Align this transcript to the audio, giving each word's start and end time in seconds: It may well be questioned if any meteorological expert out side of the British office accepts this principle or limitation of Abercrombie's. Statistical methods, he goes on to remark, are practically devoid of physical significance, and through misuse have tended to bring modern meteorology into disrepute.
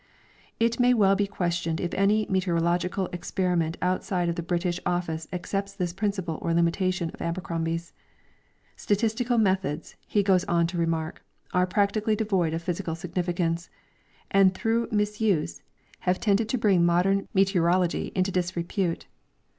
It 0.59 0.79
may 0.79 0.95
well 0.95 1.15
be 1.15 1.27
questioned 1.27 1.79
if 1.79 1.93
any 1.93 2.25
meteorological 2.27 3.07
expert 3.13 3.77
out 3.83 4.03
side 4.03 4.29
of 4.29 4.35
the 4.35 4.41
British 4.41 4.79
office 4.83 5.27
accepts 5.31 5.73
this 5.73 5.93
principle 5.93 6.39
or 6.41 6.55
limitation 6.55 7.11
of 7.11 7.21
Abercrombie's. 7.21 7.93
Statistical 8.75 9.37
methods, 9.37 9.95
he 10.07 10.23
goes 10.23 10.43
on 10.45 10.65
to 10.65 10.77
remark, 10.79 11.23
are 11.53 11.67
practically 11.67 12.15
devoid 12.15 12.55
of 12.55 12.63
physical 12.63 12.95
significance, 12.95 13.69
and 14.31 14.55
through 14.55 14.87
misuse 14.89 15.61
have 15.99 16.19
tended 16.19 16.49
to 16.49 16.57
bring 16.57 16.83
modern 16.83 17.27
meteorology 17.35 18.11
into 18.15 18.31
disrepute. 18.31 19.05